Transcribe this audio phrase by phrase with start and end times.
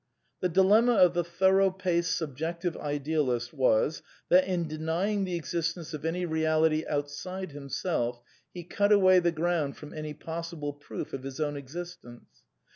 [0.39, 6.83] The dilemma of the thorough paced Subjectiveldealist, was that, in denying the existence oFany reality
[6.89, 8.19] outside himself,
[8.51, 12.41] he cut away the ground from any possible proof of his own existence.